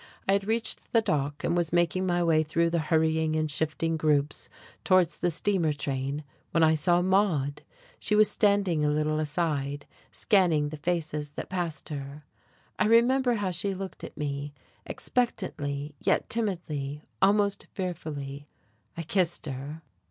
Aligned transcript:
I 0.27 0.33
had 0.33 0.47
reached 0.47 0.93
the 0.93 1.01
dock 1.03 1.43
and 1.43 1.55
was 1.55 1.71
making 1.71 2.07
my 2.07 2.23
way 2.23 2.41
through 2.41 2.71
the 2.71 2.79
hurrying 2.79 3.35
and 3.35 3.51
shifting 3.51 3.97
groups 3.97 4.49
toward 4.83 5.09
the 5.09 5.29
steamer 5.29 5.73
train 5.73 6.23
when 6.49 6.63
I 6.63 6.73
saw 6.73 7.03
Maude. 7.03 7.61
She 7.99 8.15
was 8.15 8.27
standing 8.27 8.83
a 8.83 8.89
little 8.89 9.19
aside, 9.19 9.85
scanning 10.11 10.69
the 10.69 10.77
faces 10.77 11.33
that 11.33 11.49
passed 11.49 11.89
her. 11.89 12.23
I 12.79 12.87
remember 12.87 13.35
how 13.35 13.51
she 13.51 13.75
looked 13.75 14.03
at 14.03 14.17
me, 14.17 14.55
expectantly, 14.87 15.93
yet 15.99 16.27
timidly, 16.31 17.03
almost 17.21 17.67
fearfully. 17.71 18.47
I 18.97 19.03
kissed 19.03 19.45
her. 19.45 19.83